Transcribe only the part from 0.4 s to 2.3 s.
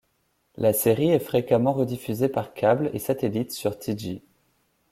La série est fréquemment rediffusée